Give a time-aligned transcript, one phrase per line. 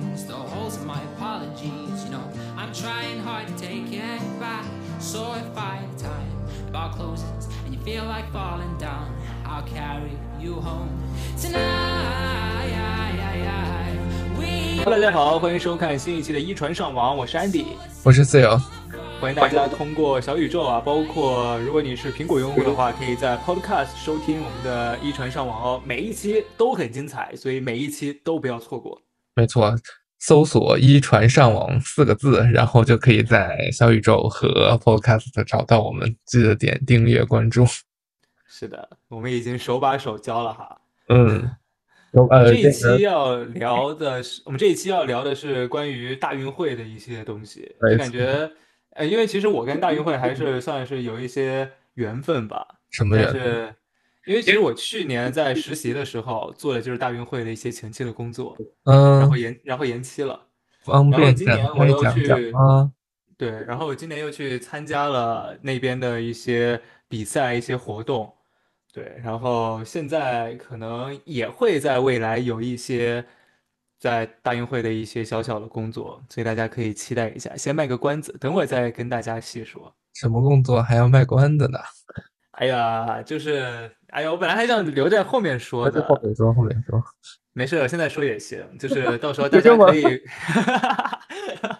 [0.00, 2.04] things, the holes in my apologies.
[2.04, 2.24] You know,
[2.56, 4.64] I'm trying hard to take it back.
[5.00, 6.30] So if I had time,
[6.66, 9.12] the bar closes and you feel like falling down,
[9.44, 10.90] I'll carry you home
[11.38, 11.68] tonight.
[14.38, 17.66] We 大家好，欢迎收看新一期的《一传上网》，我是 Andy。
[18.02, 18.58] 我是自由，
[19.20, 28.98] 欢迎大家通过小宇宙啊，包括如果你是苹果用户的话，可以在 Podcast 收听我们的《一传上网》哦，每一期都很精彩，所以每一期都不要错过。
[29.40, 29.74] 没错，
[30.18, 37.64] 搜索“一传上网”四个字，然后就可以在小宇宙和 Podcast 找到我们，记得点订阅关注。
[38.46, 40.78] 是的，我们已经手把手教了哈。
[41.08, 41.50] 嗯，
[42.28, 48.50] 呃，这一期要聊的是，我们这一期要聊的是关于大运会的一些东西，没就感觉，
[48.90, 53.74] 呃，因为其实我跟大运会还是算是有一些缘分吧，什么缘分是，
[54.30, 60.40] 因为其实我去年在实习的时候做的就是大运会的一些前期的工作，嗯然嗯后，延然后延期了，
[60.84, 62.92] 方便展开年我又去吗？
[63.36, 68.32] 对，然后我今年又去参加了那边的一些比赛、一些活动，
[68.92, 73.24] 对，然后现在可能也会在未来有一些
[73.98, 77.56] 在大运会的一些小小的工作，所以大家可以期待一下。
[77.56, 79.92] 先卖个关子，等会儿再跟大家细说。
[80.14, 81.80] 什么工作还要卖关子呢？
[82.52, 87.02] 哎呀，就是，哎呀，我本来还想留在后面说那就后，面说，后面说。
[87.52, 90.02] 没事，现在说也行，就是 到时候大家可以。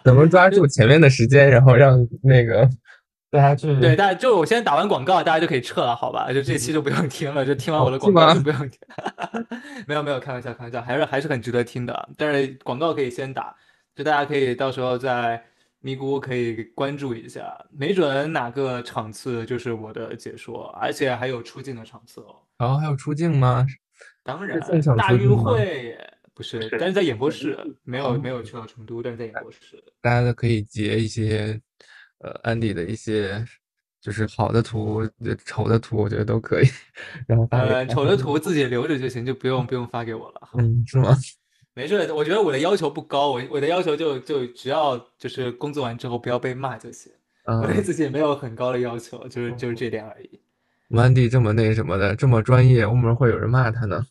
[0.03, 2.69] 怎么抓住前面的时间，然后让那个
[3.29, 3.73] 大家去？
[3.79, 6.31] 对，大家就我先打完广告，大家就可以撤了，好吧？
[6.33, 8.79] 就这期就不用听了，就听完我的哦广告就不用听。
[9.87, 12.09] 没有没有，开玩笑开玩笑，还是还是很值得听的。
[12.17, 13.55] 但是广告可以先打，
[13.95, 15.41] 就大家可以到时候在
[15.81, 22.35] 咪咕可以关注一下，没准哪个场次就是我的解说，而且还有出镜的场次哦。
[22.57, 23.65] 然后还有出镜吗？
[24.23, 24.59] 当然，
[24.95, 25.97] 大运会
[26.33, 29.83] 不是，但是在演播室，没有哦没有去到成都，但是在演播室。
[29.99, 31.59] 大家都可以截一些，
[32.19, 33.43] 呃，安迪的一些
[33.99, 36.65] 就是好的图、呃丑的图，我觉得都可以，
[37.27, 40.49] 然后发丑的图自己留着就行，就不用不用发给我了。
[40.53, 41.15] 嗯，是吗？
[41.81, 47.11] 没事，我觉得我的要求不高，我我的要求就就只要就是工作完之后不要被骂就行。
[47.43, 50.39] 我对嗯，自己没有很高的要求，就是就是这点而已。
[50.91, 54.05] Mandy 这么那什么的，这么专业，为什么会有人骂他呢？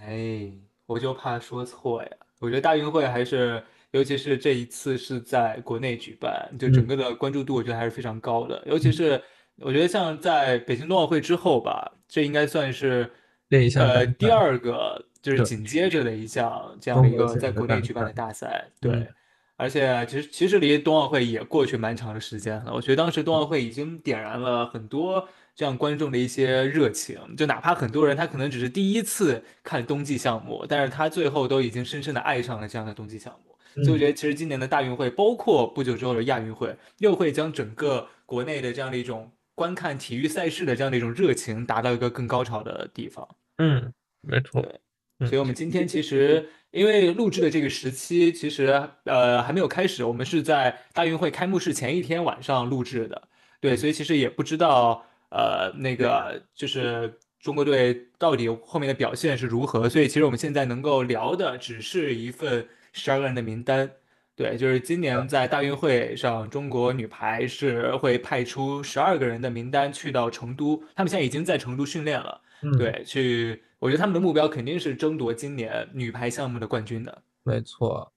[0.00, 0.52] 哎，
[0.86, 2.08] 我就怕说错呀。
[2.38, 8.62] 我觉得大运会还是，尤其是这一次是在国内举办，就整嗯个的关注度我觉得还是非常高的。
[8.66, 9.20] 尤其是
[9.56, 13.10] 我觉得像在北京冬奥会之后吧，这应该算是
[13.48, 18.68] 练一下呃第二个就是紧接着的一项这样的一个在国内举办的大赛。
[18.78, 19.08] 对嗯，
[19.56, 22.74] 而且其实其实离冬奥会也过去蛮长的时间了。
[22.74, 33.56] 我觉得当时冬奥会已经点燃了很多这样观众的一些热情，就哪怕很多人他可能只是第一次看冬季项目，但是他最后都已经深深的爱上了这样的冬季项目。
[33.82, 43.26] 所以我嗯觉得其实今年的大运会，包括不久之后的亚运会，又会将整个国内的这样的一种观看体育赛事的这样的一种热情达到一个更高潮的地方。
[43.58, 44.80] 嗯，没错，嗯
[45.26, 53.22] 所以，我们今天其实因为录制的这个时期，其实呃还没有开始，我们是在大运会开幕式前一天晚上录制的。
[53.60, 59.88] 对，所以其实也不知道呃那个就是中国队到底后面的表现是如何。
[59.88, 63.90] 所以，其实我们现在能够聊的只是一份十二个人的名单。
[64.36, 72.40] 对，就是今年在大运会上，中国女排是会派出十二个人的名单去到成都，他们现在已经在成都训练了。
[72.62, 77.22] 嗯，对，去，我觉得他们的目标肯定是争夺今年女排项目的冠军的。
[77.42, 78.10] 没错。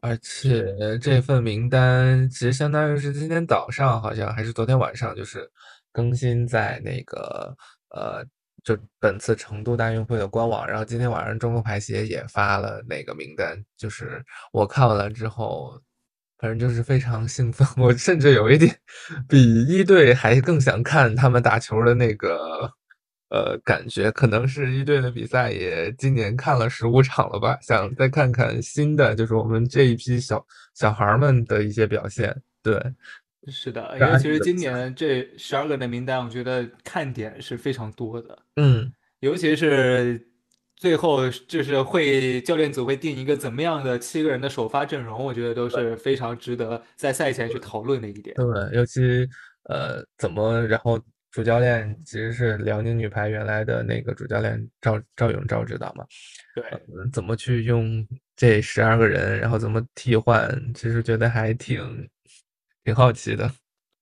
[0.00, 5.50] 而且这份名单其实相当于是今天早上，好像还是昨天晚上，就是
[5.90, 7.52] 更新在那个
[7.88, 8.24] 呃，
[8.62, 10.64] 就本次成都大运会的官网。
[10.64, 15.82] 然后今天晚上中国排协也发了那个名单，就是我看完了之后，
[16.38, 18.72] 反正就是非常兴奋，我甚至有一点
[19.28, 22.72] 比一队还更想看他们打球的那个
[23.30, 24.10] 呃感觉。
[24.12, 30.44] 可能是一队的比赛也今年看了十五场了吧，想再看看新的，就是我们这一批小
[30.74, 32.34] 小孩儿们的一些表现。
[32.62, 32.80] 对，
[33.48, 40.20] 是的，因为其实今年这十二个人的名单，我觉得看点是非常多的，嗯，尤其是
[40.74, 48.34] 最后就是会教练组会定一个怎么样的七个人的首发阵容，我觉得都是非常值得在赛前去讨论的一点。
[48.34, 49.00] 对，尤其
[49.68, 51.00] 呃怎么，然后
[51.36, 56.02] 主教练其实是辽宁女排原来的那个主教练赵赵勇赵指导嘛，
[56.54, 56.64] 对，
[56.96, 62.08] 嗯怎么去用这十二个人，然后怎么替换，其实觉得还挺
[62.84, 63.52] 挺好奇的。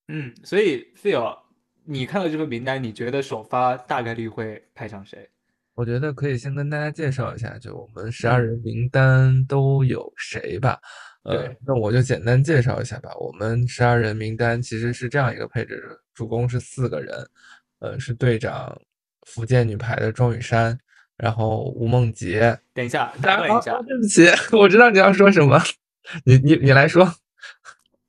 [0.06, 1.36] 嗯，所以 Phil，
[1.84, 5.28] 你看到这份名单，你觉得首发大概率会派上谁？
[5.74, 10.78] 我觉得可以先跟大家介绍一下，就我们十二人名单都有谁吧。
[11.24, 13.10] 呃，那我就简单介绍一下吧。
[13.16, 15.82] 我们十二人名单其实是这样一个配置：
[16.14, 17.26] 主攻是四个人，
[17.80, 18.78] 呃，是队长
[19.26, 20.78] 福建女排的庄雨珊，
[21.16, 22.58] 然后吴梦洁。
[22.74, 24.26] 等一下，打断一下，对不起，
[24.56, 25.58] 我知道你要说什么，
[26.24, 27.14] 你你你来说。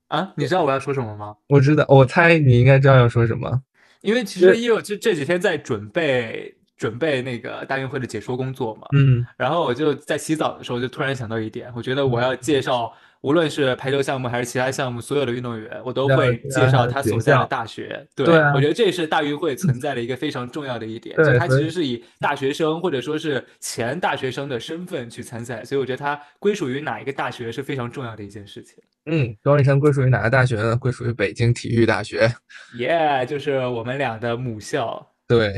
[0.09, 1.35] 啊，你知道我要说什么吗？
[1.47, 3.63] 我知道，我猜你应该知道要说什么，
[4.01, 6.53] 因为其实因为这这几天在准备。
[6.77, 12.91] 准备那个大运会的解说工作嘛，嗯，然后我就在洗澡的时候就突然想到一点，我觉得我要介绍，
[13.21, 18.05] 无论是排球项目还是其他项目，所有的运动员，我都会介绍他所在的大学。
[18.13, 28.75] 对，我觉得这是大运会存在的一个非常重要的一点，就他其实是以大学生或者说是前大学生的身份去参赛，所以我觉得他归属于哪一个大学是非常重要的一件事情。
[29.05, 30.75] 嗯，高立山归属于哪个大学呢？
[30.75, 32.29] 归属于北京体育大学。
[32.77, 35.13] 耶，就是我们俩的母校。
[35.25, 35.53] 对。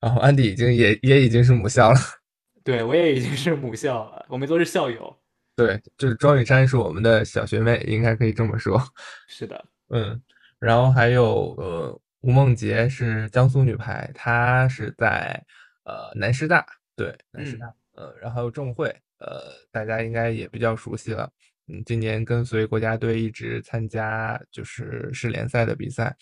[0.00, 1.98] 然后安迪已经也也已经是母校了，
[2.62, 5.16] 对我也已经是母校了，我们都是校友。
[5.54, 8.78] 对，就是庄雨珊是我们的小学妹，应该可以这么说。
[9.26, 10.20] 是的，嗯，
[10.58, 15.42] 然后还有呃吴梦洁是江苏女排，她是在
[15.84, 21.30] 呃南师大，对南师大，呃，然后还有郑慧，呃，大家应该也比较熟悉了。
[21.68, 26.16] 嗯，今年跟随国家队一直参加就是世联赛的比赛，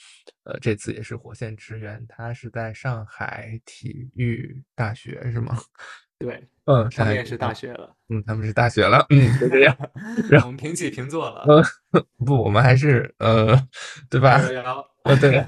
[0.44, 2.05] 呃，这次也是火线驰援。
[2.08, 5.56] 他是在上海体育大学是吗？
[6.19, 7.94] 对，嗯，上面是大学了。
[8.08, 9.05] 嗯，他们是大学了。
[9.11, 9.76] 嗯，就这样。
[10.44, 11.44] 我们平起平坐了。
[11.93, 13.55] 嗯，不，我们还是呃，
[14.08, 14.40] 对吧？
[15.02, 15.44] 呃，对，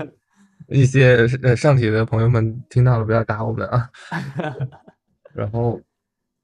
[0.69, 3.88] 一些呃上体的朋友们听到了不要打我们啊。
[5.32, 5.81] 然后，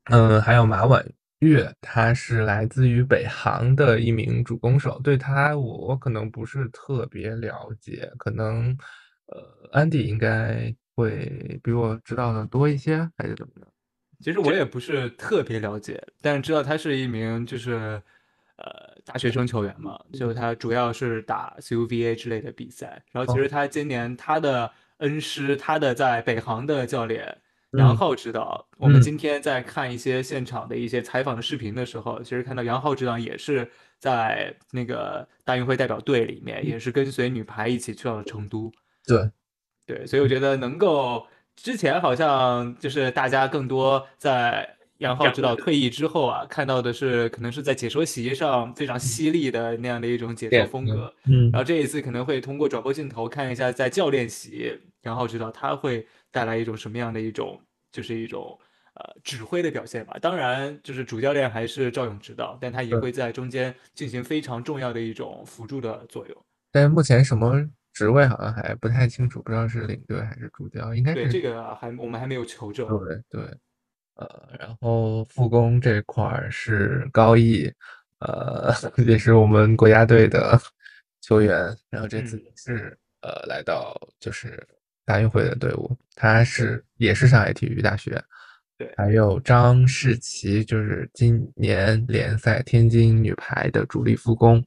[0.05, 1.05] 嗯，还有马婉。
[1.43, 8.77] 岳，他是来自于北航的一名主攻手，对他我我可能不是特别了解，可能
[9.27, 13.67] 呃安迪应该会比我知道的多一些，还是怎么的？
[14.21, 18.01] 其实我也不是特别了解，但是知道他是一名就是
[18.57, 27.37] 呃大学生球员嘛，就他主要是打 CUVA 之类的比赛，然后其实他今年他的恩师，他的在北航的教练。
[27.79, 38.71] 杨浩指导，我们今天在看一些现场的一些采访的视频的时候，其实看到杨浩指导也是在那个大运会代表队里面，也是跟随女排一起去到了成都。
[39.07, 39.31] 对，
[39.87, 41.27] 对，所以我觉得能够
[41.57, 51.15] 之前好像就是大家更多在杨浩指导退役之后啊，看到的是可能是在解说席上非常犀利的那样的一种解说风格。
[51.27, 56.07] 嗯，然后这一次可能会通过转播镜头看一下在教练席，杨浩指导他会。
[56.35, 57.61] 带来一种什么样的一种，
[57.91, 58.59] 就是一种
[58.95, 60.17] 呃指挥的表现吧。
[60.19, 66.45] 当然，就是主教练还是赵勇指导，但他也会在中间进行非常重要的一种辅助的作用。
[66.71, 67.63] 但是目前什么
[67.93, 72.89] 职位好像还不太清楚，不知道是领队还是主教，应该是对这个还我们还没有求证。
[72.89, 73.59] 对对，
[74.17, 77.73] 呃，然后副攻这块儿是高毅，
[78.21, 78.73] 呃，
[79.07, 80.61] 也是我们国家队的
[81.21, 84.67] 球员，然后这次是呃来到就是。
[85.05, 88.23] 大运会的队伍，他是也是上海体育大学，
[88.79, 94.65] 对，还有张世奇，就是今年联赛天津女排的主力副攻，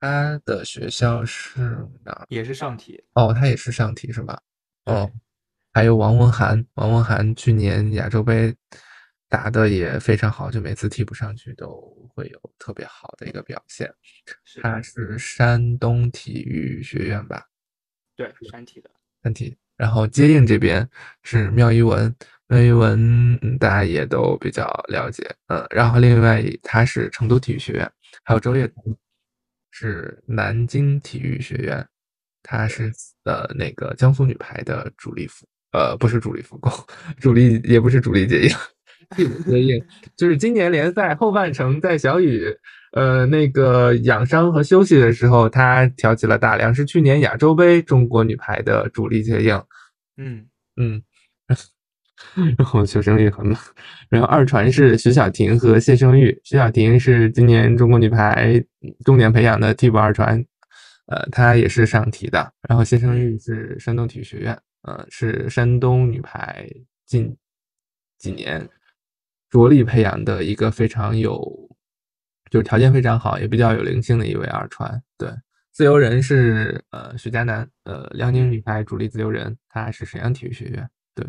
[0.00, 1.60] 他的学校是
[2.02, 2.24] 哪？
[2.30, 4.40] 也是上体哦，他也是上体是吧？
[4.86, 5.08] 哦，
[5.78, 8.52] 还有王文涵，王文涵去年亚洲杯
[9.28, 11.70] 打的也非常好，就每次替补上去都
[12.12, 13.88] 会有特别好的一个表现。
[14.60, 17.46] 他是山东体育学院吧？
[18.16, 18.90] 对，山体的。
[19.22, 20.90] 山体，然后接应这边
[21.22, 22.12] 是妙一文，
[22.48, 27.88] 妙一文大家也都比较了解，嗯，然后另外他是成都体育学院，
[28.24, 28.98] 还有周叶彤
[29.70, 31.88] 是南京体育学院，
[32.42, 36.72] 他是呃那个江苏女排的主力副，呃不是主力复工，
[37.20, 38.48] 主力也不是主力接应，
[39.16, 39.84] 替补接应，
[40.16, 42.44] 就是今年联赛后半程在小雨。
[42.92, 49.62] 呃，那个养伤和休息的时候，他挑起了大梁，是去年亚洲杯中国女排的主力接应。
[50.16, 50.46] 嗯
[50.78, 51.02] 嗯，
[52.56, 53.54] 然后求生欲很猛。
[54.08, 58.58] 然后二传是徐小婷和谢生玉，徐小婷是今年中国女排
[59.04, 60.42] 重点培养的替补二传，
[61.08, 62.50] 呃，她也是上体的。
[62.66, 66.68] 然后谢生玉是山东体育学院，呃，是山东女排
[67.06, 67.36] 近
[68.18, 68.68] 几年
[69.50, 71.66] 着力培养的一个非常有。
[72.50, 75.02] 就是条件非常好，也比较有灵性的一位二传。
[75.18, 75.28] 对，
[75.70, 80.90] 自由人是呃徐佳楠，呃辽宁女排主力自由人，他是沈阳体育学院。
[81.14, 81.26] 对，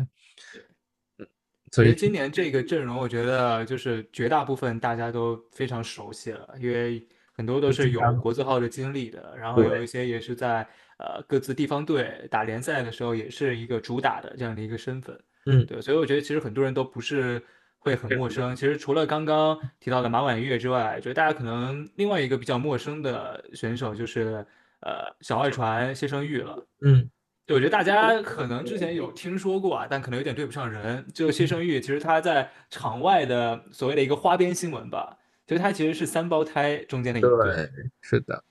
[1.18, 1.28] 嗯，
[1.72, 7.06] 所以今年这个阵容，我觉得就是绝大部分大家都非常熟悉了，因为
[7.40, 10.60] 很多都是有国字号的经历的，然后有一些也是在
[10.98, 15.18] 呃各自地方队打联赛的时候，也是一个主打的这样的一个身份。
[15.46, 17.42] 嗯对，所以我觉得其实很多人都不是
[17.78, 18.54] 会很陌生。
[18.54, 24.44] 其实除了刚刚提到的马婉月之外，觉得大家可能另外一个比较陌生的选手就是
[24.80, 26.66] 呃小外传谢胜玉了。
[26.82, 27.08] 嗯
[27.46, 31.02] 对，我觉得大家可能之前有听说过啊，但可能有点对不上人。
[31.14, 35.16] 就谢胜玉，其实他在场外的所谓的一个花边新闻吧，
[35.50, 37.28] 就是他其实是三胞胎中间的一个。
[37.42, 37.68] 对，
[38.02, 38.44] 是的，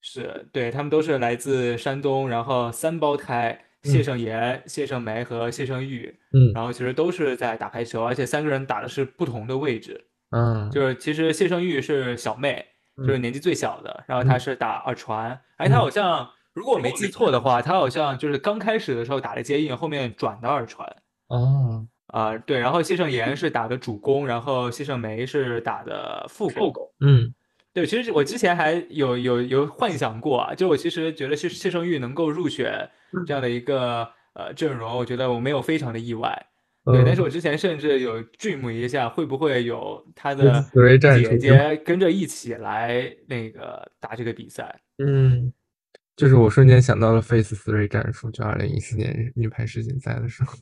[0.00, 10.08] 是对，他们都是来自山东，然后三胞胎谢嗯胜妍、谢胜梅和谢胜玉，嗯然后其实都是在打排球，而且三个人打的是不同的位置。
[10.30, 12.66] 嗯，就是其实谢胜玉是小妹，
[12.96, 20.96] 就是嗯年纪最小的，然后她嗯是打二传，哎，她好像如果我没记错的话，她好像就是刚开始的时候打的接应，后面转的二传。
[21.28, 26.72] 哦，啊、对，然后谢胜妍是打的主攻，然后谢胜梅是打的副攻。
[27.00, 27.32] 嗯
[27.72, 32.90] 对，其实我之前还有有有幻想过啊，就我其实觉得谢谢胜玉能够入选
[33.24, 36.46] 这样的一个呃阵容，我觉得我没有非常的意外。
[36.84, 40.64] 对，但是嗯我之前甚至有 dream 一下，会不会有他的
[41.00, 44.80] 姐姐跟着一起来那个打这个比赛？
[44.98, 45.52] 嗯，
[46.16, 50.54] 就是我瞬间想到了 Face Three 战术，就二零一四年女排世锦赛的时候。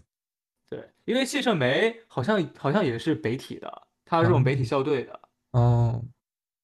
[1.08, 5.20] 对，因为谢胜梅好像好像也是北体的，他是我们北体校队的。
[5.52, 6.04] 哦，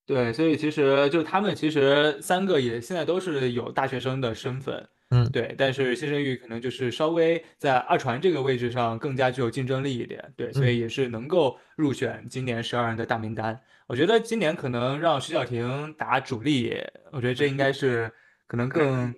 [0.06, 13.58] 对，所以其实就他们其实三个也现在都是有大学生的身份，嗯对，但是谢胜玉可能就是稍微在二传这个位置上更加具有竞争力一点，对，所以也是能够入选今年十二人的大名单。
[13.86, 16.74] 我觉得今年可能让徐小婷打主力，
[17.12, 18.12] 我觉得这应该是
[18.46, 19.14] 可能更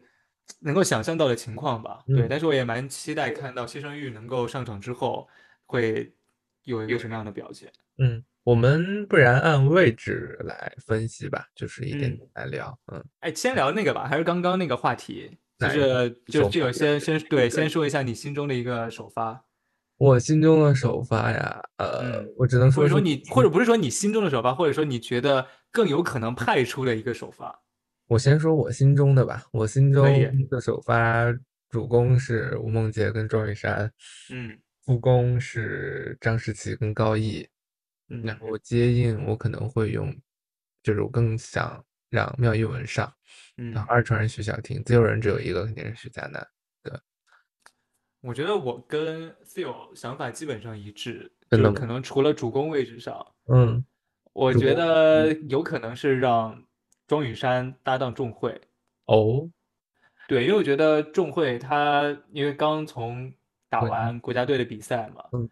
[0.61, 5.29] 能够想象到的情况吧，对，嗯但是我也蛮期待看到谢胜玉能够上场之后
[5.65, 6.12] 会
[6.65, 7.71] 有一个什么样的表现。
[7.99, 12.79] 嗯，我们不然按位置来分析吧，就是一点嗯点来聊。
[12.93, 19.45] 嗯，哎，先聊那个吧，还是刚刚那个话题，就是就有先先对，先说一下你心中的一个首发，
[19.97, 27.62] 我心中的首发呀，呃嗯，我只能说或者说你或者不是说你心中的首发，或者说你觉得更有可能派出的一个首发。
[28.09, 30.05] 我先说我心中的吧，我心中
[30.49, 31.27] 的首发
[31.69, 33.93] 主攻是吴梦洁跟庄雨珊，
[34.31, 34.59] 嗯。
[34.85, 37.45] 副攻是张世奇跟高毅，
[38.09, 40.17] 嗯然后接应我可能会用，
[40.81, 43.13] 就是我更想让妙一文上，
[43.57, 46.47] 嗯然后，二传是徐小婷，自由人只有一个，肯定是徐佳楠。
[46.85, 46.93] 对。
[48.21, 53.85] 我觉得我跟 Theo 想法基本上一致，可能除了主攻位置上，嗯
[54.33, 56.63] 我觉得有可能是让
[57.07, 58.61] 庄雨珊搭档仲慧。
[59.07, 59.49] 哦，
[60.29, 63.33] 对，因为我觉得仲慧她因为刚从
[63.69, 65.49] 打完国家队的比赛嘛，嗯，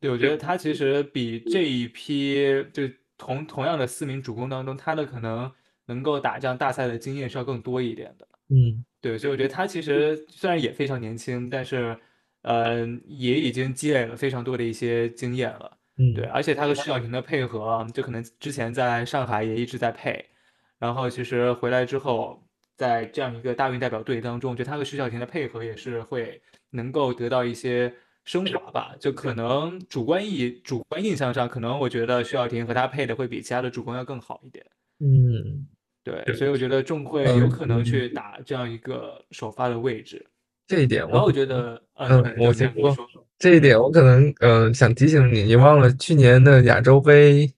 [0.00, 2.82] 对，我觉得她其实比这一批就
[3.16, 5.50] 同同样的四名主攻当中，她的可能
[5.86, 8.28] 能够打这样大赛的经验是要更多一点的。
[8.48, 11.96] 嗯对，所以我觉得她其实虽然也非常年轻，但是
[12.42, 15.78] 呃也已经积累了非常多的一些经验了。
[15.96, 20.29] 嗯，对，而且他和徐小平的配合，就可能之前在上海也一直在配，
[20.80, 22.42] 然后其实回来之后，
[22.76, 27.92] 在这样一个大运代表队当中，我觉得他和徐小婷的配合也是会能够得到一些
[28.24, 28.96] 升华吧。
[28.98, 34.64] 就可能主观意主观印象上，可能我觉得徐小婷和他配的会比其他的主攻要更好一点。
[35.00, 35.66] 嗯，
[36.02, 40.26] 对，所以我觉得仲会有可能去打这样一个首发的位置。
[40.66, 43.06] 这一点然后我我觉得，嗯嗯，我先说说，
[43.38, 47.52] 这一点我可能嗯、呃想提醒你，你忘了去年的亚洲杯，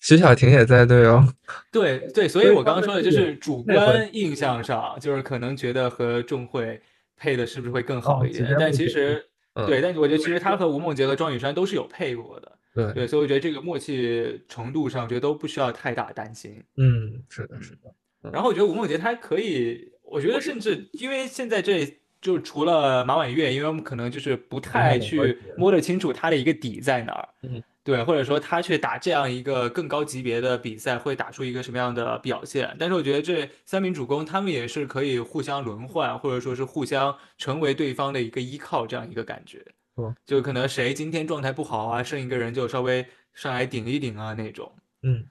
[0.00, 1.26] 徐小婷也在队哦。
[1.70, 6.80] 对对，所以我刚刚说的就是是主观印象上，就是可能觉得和仲慧
[7.16, 8.56] 配的是不是会更好哦一点？
[8.58, 9.24] 但其实
[9.66, 16.62] 对，但是我觉得其实他和吴梦洁和庄雨珊都是有配过的，对，对，所以我觉得这个默契程度上，我觉得都不需要太大担心。
[16.76, 17.92] 嗯，是的，是的，
[18.22, 32.76] 嗯然后我觉得吴梦洁她可以，我觉得甚至因为现在这就除了马婉月，因为我们可能就是不太去摸得清楚她的一个底在哪儿，嗯，对，或者说他去打这样一个更高级别的比赛会打出一个什么样的表现。
[32.78, 39.64] 但是我觉得这三名主攻他们也是可以互相轮换，或者说是互相成为对方的一个依靠这样一个感觉
[39.96, 40.14] 嗯。
[40.24, 43.04] 就可能谁今天状态不好啊，剩一个人就稍微
[43.34, 44.72] 上来顶一顶啊那种。
[45.02, 45.26] 嗯，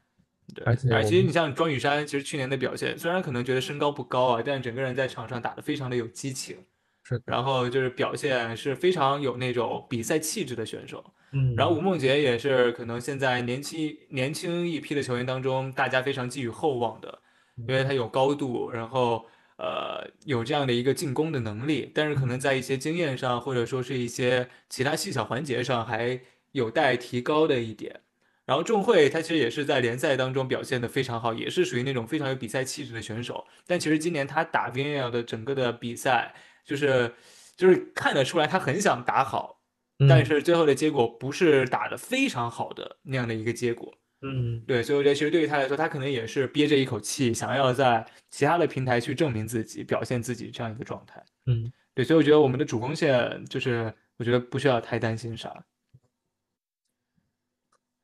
[0.53, 6.57] 对，而且其实你像庄雨珊，其实去年的表现，虽然可能觉得身高不高啊，但整个人在场上打得非常的有激情，
[7.03, 11.13] 是，然后就是表现是非常有那种比赛气质的选手。
[11.31, 17.19] 嗯，然后吴梦洁也是可能现在年轻年轻一批的球员当中，大家非常寄予厚望的，
[17.67, 19.25] 因为他有高度，然后
[19.57, 26.19] 呃有这样的一个进攻的能力，但是可能在一些经验上，或者说是一些其他细小环节上，还
[26.51, 28.01] 有待提高的一点。
[28.45, 33.45] 然后仲慧她其实也是在联赛当中表现的非常好，也是属于那种非常有比赛气质的选手。
[33.67, 36.33] 但其实今年他打 VNL 的整个的比赛，
[36.65, 37.13] 就是
[37.55, 39.58] 就是看得出来他很想打好，
[40.07, 43.93] 但嗯是最后的结果不是打得非常好的那样的一个结果。
[44.21, 51.23] 嗯对，所以我觉得其实对于他来说，他可能也是憋着一口气，想要在其他的平台去证明自己、表现自己这样一个状态。
[51.45, 55.63] 嗯对，所以我觉得我们的主攻线就是，我觉得不需要太担心啥。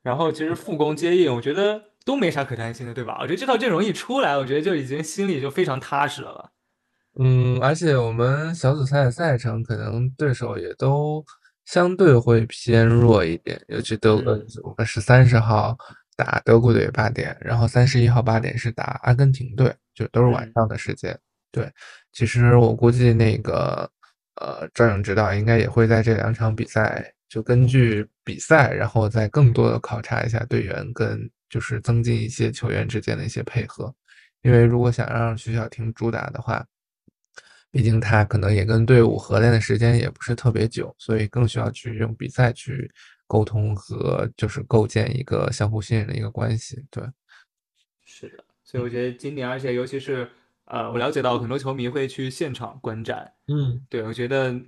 [0.03, 3.17] 然后其实副攻接应，我觉得都没啥可担心的，对吧？
[3.21, 6.51] 我觉得这套阵容一出来，我觉得就已经心里就非常踏实了吧。
[7.19, 11.25] 嗯，而且我们小组赛的赛程可能对手也都
[11.65, 15.75] 相对会偏弱一点，尤其德国，嗯我们是三十号
[16.15, 21.17] 打德国队八点，然后三十一号八点是打阿根廷队，就都是晚嗯上的时间。
[21.51, 21.71] 对，
[22.13, 23.89] 其实我估计那个
[24.35, 33.93] 呃赵勇指导应该也会在这两场比赛，就根据比赛，然后再更多的考察一下队员跟就是增进一些球员之间的一些配合，
[34.43, 36.65] 因为如果想让徐小婷主打的话。
[37.75, 42.89] 毕竟他可能也跟队伍合练的时间也不是特别久，所以更需要去用比赛去
[43.27, 46.81] 沟通和就是构建一个相互信任的一个关系。
[46.89, 47.03] 对，
[48.05, 50.25] 是的，所以我觉得今年，而且尤其是
[50.67, 54.63] 呃，我了解到很多球迷会去现场观战，嗯对，我觉得嗯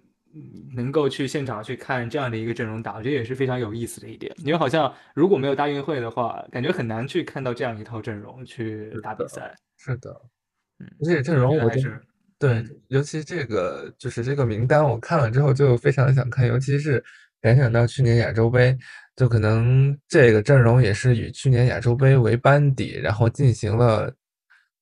[0.75, 4.35] 能够去现场去看这样的一个阵容打，我觉得也是非常有意思的一点。
[4.39, 9.55] 因为好像如果没有大运会的话，感觉很难去看到这样一套阵容去打比赛。
[9.77, 10.11] 是的，
[10.79, 12.01] 嗯，而且阵容我觉得还是
[12.39, 17.03] 对嗯，尤其这个就是这个名单，我看了之后就非常想看，尤其是
[17.41, 18.77] 联想到去年亚洲杯，
[19.15, 24.13] 就可能这个阵容也是以去年亚洲杯为班底，然后进行了，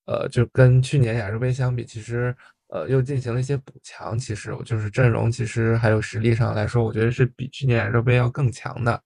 [0.06, 2.34] 呃，就跟去年亚洲杯相比，其实
[2.68, 4.18] 呃又进行了一些补强。
[4.18, 9.02] 其实我就是阵容，其实还有实力上来说，我觉得是比去年亚洲杯要更强的。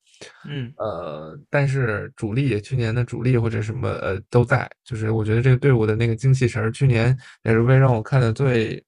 [0.47, 8.85] 嗯呃，但是主力去年的主力或者什么呃都在，就是我觉得这个队伍的那个精气神儿，去年亚洲杯让我看的最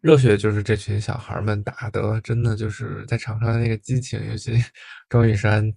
[0.00, 4.52] 热血，就是这群小孩儿们打的，真的就是在场上的那个激情，尤其
[5.08, 5.72] 庄宇珊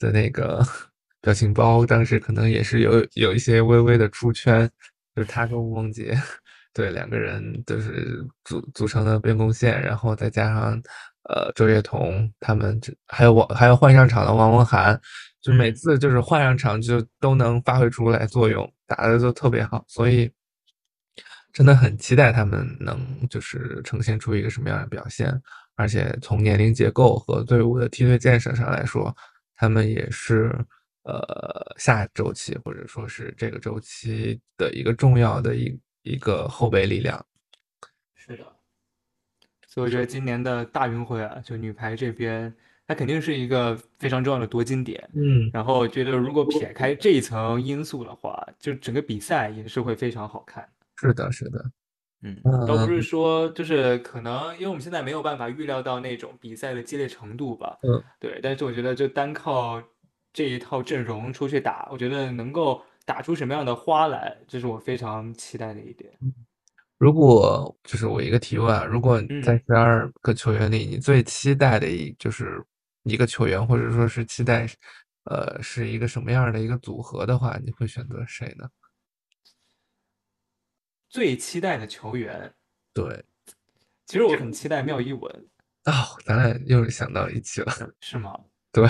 [0.00, 0.64] 的那个
[1.22, 4.68] 表情包，当时可能也是有有一些微微的出圈，
[5.14, 6.16] 就是他跟吴梦洁，
[6.74, 10.80] 对两个人就是组组成的边锋线，然后再加上
[11.28, 14.98] 呃周跃彤他们这还有王还有换上场的王文涵，
[15.40, 15.74] 就每嗯。
[15.74, 20.30] 次就是换上场就都能发挥出来作用，打的都特别好，所以
[21.52, 25.30] 真的很期待他们能就是呈现出一个什么样的表现，
[25.76, 29.14] 而且从年龄结构和队伍的梯队建设上来说，
[29.56, 30.50] 他们也是
[31.02, 37.24] 呃下周期或者说是这个周期的一个重要的一一个后备力量。
[38.14, 38.44] 是的，
[39.66, 42.54] 所以我觉得今年的大运会啊，就女排这边，
[42.86, 45.10] 它肯定是一个非常重要的夺金点。
[45.14, 50.68] 嗯然后我觉得，如果撇开这一层因素的话，就整个比赛也是会非常好看。
[50.96, 51.64] 是的，是的，
[52.22, 57.76] 嗯，嗯倒不是说就是可能，因为我们现在没有办法预料到那种比赛的激烈程度吧。
[57.82, 59.82] 嗯，对，但是我觉得就单靠
[60.32, 66.12] 这一套阵容出去打，我觉得能够打出什么样的花来，这是我非常期待的一点。
[66.98, 72.64] 如果就是我一个提问啊，如果嗯在十二个球员里，你最期待的一就是
[73.02, 74.68] 一个球员，或者说是期待，
[75.24, 78.68] 呃，是一个什么样的一个组合的话，你会选择谁呢？
[81.08, 82.54] 最期待的球员，
[82.94, 83.24] 对，
[84.06, 85.30] 其实我很期待妙一文，
[85.84, 85.92] 哦，
[86.24, 87.72] 咱俩又想到一起了。
[88.00, 88.38] 是吗？
[88.70, 88.88] 对，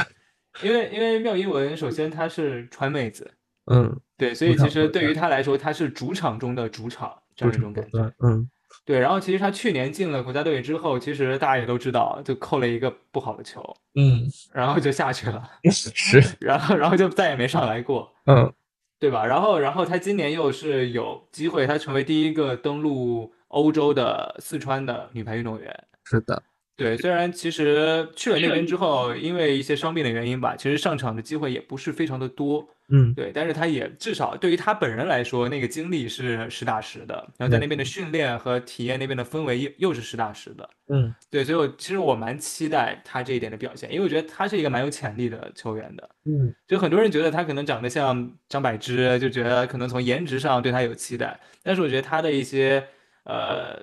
[0.62, 3.34] 因为因为妙一文，首先她是川妹子，
[3.72, 8.12] 嗯，对，所以其实对于作她来说，他是主场中的主场这样一种感觉。
[8.22, 8.48] 嗯
[8.84, 13.62] 对，然后其实他去年进了国家队之后，其实大家也都知道，就扣了一个不好的球，
[13.94, 18.52] 嗯，然后就下去了， 是，然后然后就再也没上来过，嗯
[18.98, 19.26] 对吧？
[19.26, 25.84] 然后然后他今年又是有机会，他成为第一个登陆欧洲的四川的女排运动员。
[26.04, 26.42] 是的，
[26.82, 32.68] 对，虽然其实去了那边之后，因为一些伤病的原因吧，其实上场的机会也不是非常的多。
[32.94, 40.68] 嗯对，但是他也至少对于他本人来说，那个经历是实打实的，然后在那边的训练和体验那边的氛围又又是实打实的。
[40.88, 46.10] 嗯对，所以我其实我蛮期待他这一点的表现，因为我觉得他是一个蛮有潜力的球员的。
[46.26, 52.84] 嗯就很多人觉得他可能长得像张柏芝，就觉得可能从颜值上对他有期待，但是我觉得他的一些
[53.24, 53.82] 呃，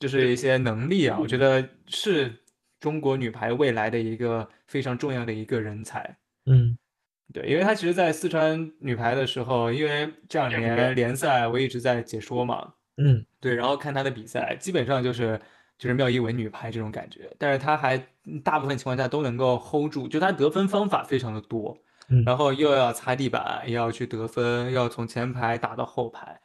[0.00, 2.34] 就是一些能力啊，我觉得是
[2.80, 6.16] 中国女排未来的一个非常重要的一个人才。
[6.46, 6.76] 嗯。
[7.32, 13.24] 对，因为她其实，在四川女排的时候，因为这两年联赛我一直在解说嘛，嗯。
[13.38, 15.38] 对，然后看她的比赛，基本上就是
[15.78, 22.24] 就是妙一文女排这种感觉，但是她还嗯大部分情况下都能够 hold 住，就她得分方法非常的多，嗯。
[22.24, 26.40] 然后又要擦地板，又要去得分，要从前排打到后排，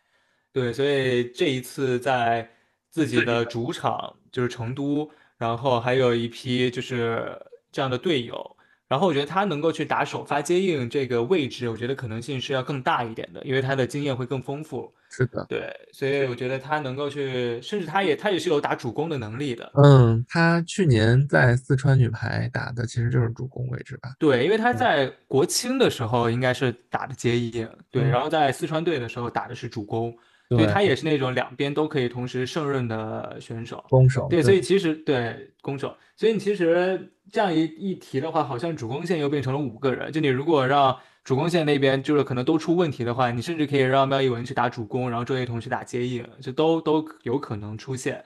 [0.54, 2.48] 对，所以这一次在
[2.96, 7.38] 自己的 主场就是成都，然后还有一批就是
[7.70, 8.56] 这样的队友。
[8.88, 14.94] 然后我觉得他能够去打首发接应这个位置，我觉得可能性是要更大一点的，因为他的经验会更丰富。
[15.10, 19.70] 是的，对，所以我觉得他能够去，甚至他也他也是有打主攻的能力的。
[19.74, 24.14] 嗯，他去年在四川女排打的其实就是主攻位置吧？
[24.20, 30.16] 对，因为他在国青的时候应该是打的接应，对，然后在四川队的时候打的是主攻。
[30.50, 40.12] 对他也是那种两边都可以同时胜任的选手，攻守对，所以其实对攻守，所以你其实这样一一提的话，好像主攻线又变成了五个人。
[40.12, 48.24] 就你如果让主攻线那边就是可能都出问题的话，你甚至可以让苗一文去打主攻，然后周叶彤去打接应，就都都有可能出现，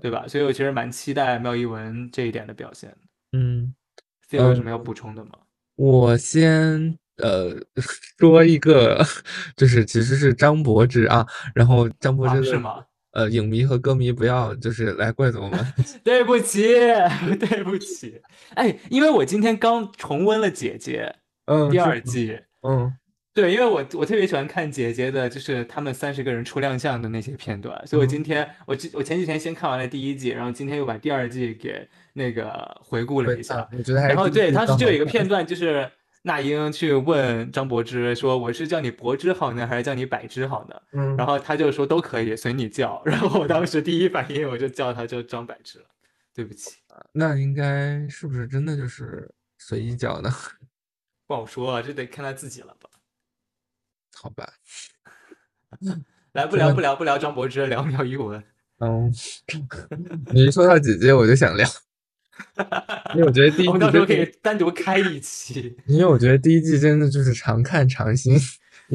[0.00, 0.26] 对吧？
[0.26, 2.92] 所以我其实蛮期待苗一文这一点的表现
[3.32, 3.72] 嗯
[4.28, 5.30] ，C 有什么要补充的吗？
[5.76, 6.98] 我先。
[7.18, 7.54] 呃，
[8.18, 9.04] 说一个，
[9.56, 12.84] 就是其实是张柏芝啊，然后张柏芝是吗？
[13.12, 15.60] 呃，影迷和歌迷不要就是来怪 罪我们，
[16.02, 16.62] 对不起，
[17.38, 18.22] 对不起。
[18.54, 21.14] 哎，因为我今天刚重温了《姐姐》
[21.52, 22.90] 嗯第二季，嗯，
[23.34, 35.86] 对，因为我我特别喜欢看《姐姐》的，就是他们三十个人出亮相的那些片段，所以我今天我我前几天先看完了第一季，然后今天又把第二季给那个回顾了一下，我觉得还然后对，当时就有一个片段就是。
[36.24, 43.02] 那英去问张柏芝说：“我是叫你柏芝好呢，还是叫你柏芝好呢？”嗯，然后他就说：“都可以，随你叫。
[43.06, 45.86] ”然后我当时第一反应我就叫他叫张柏芝了，
[46.32, 46.76] 对不起。
[47.12, 50.30] 那应该是不是真的就是随意叫呢？
[51.26, 52.88] 不好说啊，这得看他自己了吧。
[54.14, 54.52] 好吧，
[56.32, 58.42] 来不聊不聊不聊张柏芝，聊苗一文。
[58.78, 59.12] 嗯，
[60.32, 61.68] 你一说到姐姐，我就想聊。
[63.14, 65.76] 因为我觉得第一季到时候可以单独开一期。
[65.86, 68.36] 因为我觉得第一季真的就是常看常新。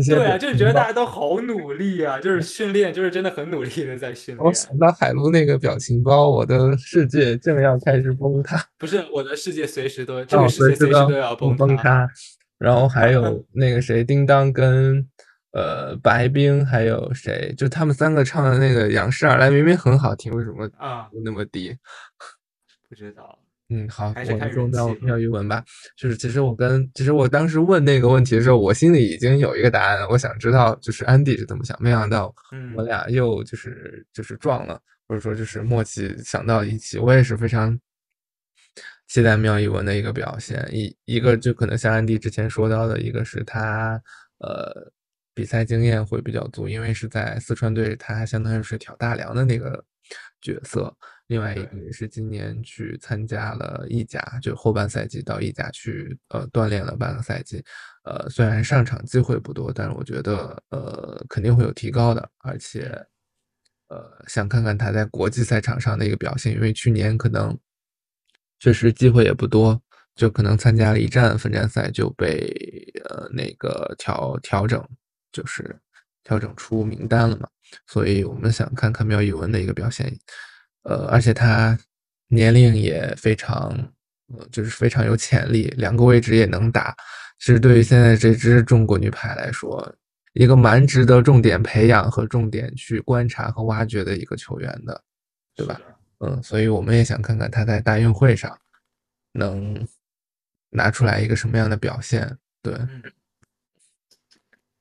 [0.08, 4.46] 对啊，就是觉得大家都好努力啊，就是训练，就是真的很努力的在训练。
[4.46, 8.64] 我想到海陆那个表情包，我的世界正要开始崩塌。
[8.78, 12.08] 不是我的世界随时都这个世界随时都要崩塌。
[12.60, 15.04] 然后还有 那个谁，叮当跟
[15.54, 21.76] 呃白冰，还有谁，就他们三个唱的那个《仰视而来》，明明很好听，为什么啊那么低？
[22.90, 23.38] 不知道，
[23.70, 25.62] 嗯，好，还是看中到妙语文吧。
[25.98, 30.08] 就是其实我跟其实我当时问那个问题的时候，我心里已经有一个答案了。
[30.10, 32.34] 我想知道就是安迪是怎么想，没想到
[32.76, 36.98] 我俩又就是就是撞了，或者说就是默契想到一起。
[36.98, 37.78] 我也是非常
[39.08, 40.66] 期待妙语文的一个表现。
[40.72, 44.02] 一一个就可能像安迪之前说到的，一个是他
[44.38, 44.90] 呃
[45.34, 49.84] 比赛经验会比较足，因为是在四川队，他相当于是挑大梁的那个
[50.40, 50.96] 角色。
[51.28, 57.62] 另外一个也是今年去参加了意甲，就后半赛季到意甲去呃锻炼了半个赛季，
[58.04, 62.90] 呃虽然上场机会不多，但是我觉得呃肯定会有提高的，而且
[63.90, 67.58] 呃想看看他在国际赛场上的一个表现，因为去年可能
[68.60, 69.82] 确实机会也不多，
[70.16, 72.48] 就可能参加了一站分站赛就被
[73.10, 74.82] 呃那个调调整，
[75.32, 75.78] 就是
[76.24, 77.50] 调整出名单了嘛，
[77.86, 80.18] 所以我们想看看苗以文的一个表现。
[80.88, 81.78] 呃，而且他
[82.30, 83.68] 年龄也非常，
[84.34, 86.96] 呃，就是非常有潜力，两个位置也能打。
[87.40, 89.94] 其实对于现在这支中国女排来说，
[90.32, 95.04] 一个蛮值得重点培养和重点去观察和挖掘的一个球员的，
[95.56, 95.82] 对吧？
[96.20, 98.58] 嗯，所以我们也想看看他在大运会上
[99.34, 99.86] 能
[100.70, 102.38] 拿出来一个什么样的表现。
[102.62, 102.74] 对，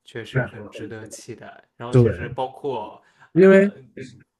[0.04, 1.64] 确实很值得期待。
[1.76, 3.68] 然后就是包括，因为。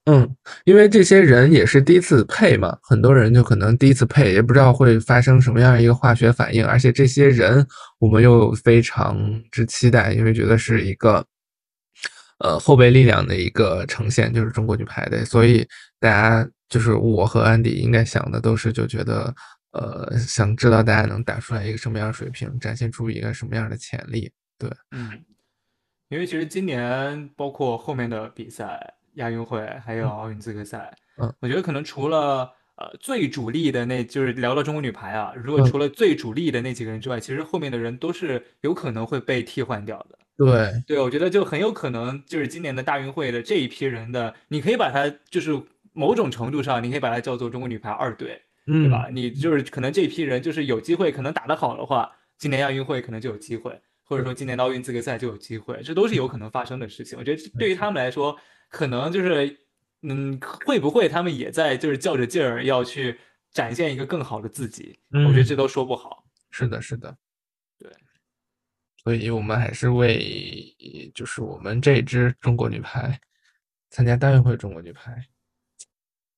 [0.08, 6.64] 嗯，因为这些人也是第一次配嘛，很多人就可能第一次配，也不知道会发生什么样一个化学反应。
[6.64, 7.66] 而且这些人
[7.98, 9.18] 我们又非常
[9.50, 11.26] 之期待，因为觉得是一个
[12.38, 15.24] 呃后备力量的一个呈现，就是中国女排的。
[15.24, 15.66] 所以
[15.98, 19.34] 大家就是我和安迪应该想的都是，就觉得
[19.72, 24.30] 呃想知道大家能打出来一个什么样的水平，展现出一个什么样的潜力。
[24.56, 25.24] 对，嗯，
[26.10, 28.92] 因为其实今年包括后面的比赛。
[29.16, 40.18] 亚运会还有奥运资格赛，嗯，我觉得可能除了呃最主力的那，就是聊到中国女排啊，如果除了最主力的那几个人之外，其实后面的人都是有可能会被替换掉的。
[40.36, 45.58] 对，对，我觉得就很有可能就是今年的大运会的这一批人的，你可以把它就是
[45.94, 49.08] 某种程度上，你可以把它叫做中国女排二队，对吧？
[49.10, 57.18] 你就是可能这批人就是有机会，可能打得好的话，今年亚运会可能就有机会，或者说今年的奥运资格赛就有机会，这都是有可能发生的事情。
[57.18, 58.36] 我觉得对于他们来说。
[58.68, 59.58] 可能就是，
[60.02, 63.18] 嗯，会不会他们也在就是较着劲儿要去
[63.52, 64.98] 展现一个更好的自己？
[65.10, 66.24] 我觉得这都说不好。
[66.50, 67.16] 是的，是的，
[67.78, 67.90] 对。
[69.02, 70.74] 所以我们还是为
[71.14, 73.20] 就是我们这支中国女排
[73.90, 75.24] 参加大运会中国女排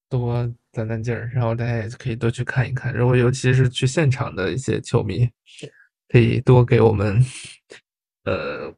[0.08, 2.92] 多攒攒劲儿，然后大家也可以多去看一看。
[2.94, 5.28] 如果尤其是去现场的一些球迷，
[6.08, 7.22] 可以多给我们，
[8.24, 8.74] 呃，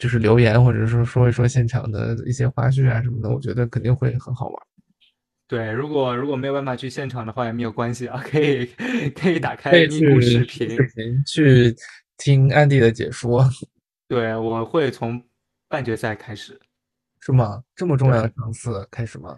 [0.00, 4.66] 就是留言，或者说说一说现场的一些花絮啊什么的，我觉得肯定会很好玩。
[5.46, 8.64] 对，如果如果没有办法去现场的话，也没有关系啊，可以
[9.14, 10.70] 可以打开可以咪咕视频。
[10.70, 11.76] 视频去
[12.16, 13.44] 听安迪的解说，
[14.08, 15.22] 对，我会从
[15.68, 16.58] 半决赛开始。
[17.20, 17.62] 是吗？
[17.76, 19.36] 这么重要的对场次开始吗？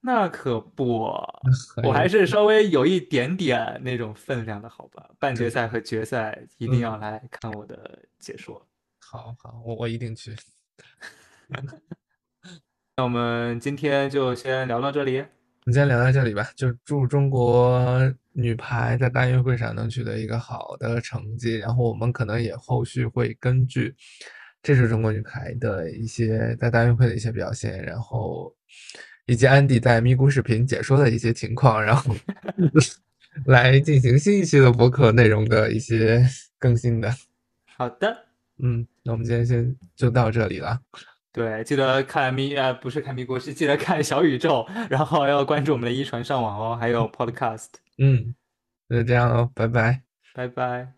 [0.00, 1.10] 那可不，
[1.82, 5.10] 我还是稍微有一点点那种分量的，好吧？
[5.18, 8.64] 半决赛和决赛一定嗯要来看我的解说。
[9.10, 10.36] 好好，我我一定去。
[12.94, 15.16] 那我们今天就先聊到这里。
[15.16, 23.94] 我们今天聊到这里吧，就祝中国女排在大运会上能取得一个好的成绩，然后我们可能也后续会根据
[24.62, 28.54] 这是中国女排的一些在大运会的一些表现，然后
[29.24, 32.14] 以及安迪在咪咕视频解说的一些情况，然后
[33.46, 36.22] 来进行新一期的博客内容的一些
[36.58, 37.10] 更新的。
[37.74, 38.27] 好的，
[38.62, 40.78] 嗯，那我们今天先就到这里了。
[41.32, 47.68] 对，记得看咪呃不是看咪国，是记得看小宇宙，然后要关注我们的一传上网哦，还有 Podcast。
[47.98, 48.34] 嗯，
[48.88, 50.02] 那就这样喽，拜拜。
[50.34, 50.94] 拜拜。